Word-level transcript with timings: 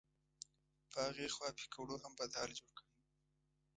په 0.91 0.97
هغې 1.07 1.27
خوا 1.35 1.49
پیکوړو 1.59 1.95
هم 2.03 2.13
بد 2.19 2.31
حال 2.37 2.51
جوړ 2.59 2.69
کړی 2.77 2.91
و. 2.97 2.99